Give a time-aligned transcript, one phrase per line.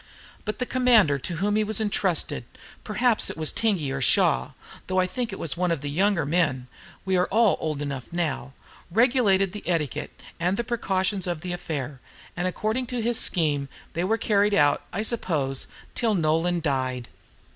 [0.45, 2.45] But the commander to whom he was intrusted,
[2.83, 4.53] perhaps it was Tingey or Shaw,
[4.87, 6.65] though I think it was one of the younger men,
[7.05, 8.53] we are all old enough now,
[8.89, 11.99] regulated the etiquette and the precautions of the affair,
[12.35, 17.07] and according to his scheme they were carried out, I suppose, till Nolan died.